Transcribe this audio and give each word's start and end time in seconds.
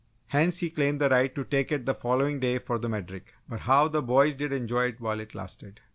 Hence, 0.29 0.57
he 0.57 0.71
claimed 0.71 0.99
the 0.99 1.09
right 1.09 1.31
to 1.35 1.43
take 1.43 1.71
it 1.71 1.85
the 1.85 1.93
following 1.93 2.39
day 2.39 2.57
for 2.57 2.79
the 2.79 2.87
Medric. 2.89 3.35
But 3.47 3.59
how 3.59 3.87
the 3.87 4.01
boys 4.01 4.33
did 4.33 4.51
enjoy 4.51 4.85
it 4.85 4.99
while 4.99 5.19
it 5.19 5.35
lasted! 5.35 5.79